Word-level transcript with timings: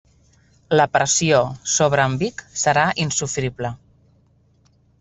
La 0.79 0.87
pressió 0.95 1.41
sobre 1.73 2.07
en 2.11 2.15
Vic 2.23 2.43
serà 2.63 2.89
insofrible. 3.07 3.75